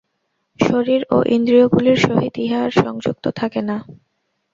শরীর 0.59 1.01
ও 1.11 1.17
ইন্দ্রিয়গুলির 1.35 1.97
সহিত 1.97 2.33
ইহা 2.37 2.59
আর 2.65 2.71
সংযুক্ত 2.81 3.25
থাকে 3.39 3.61
না। 3.61 3.77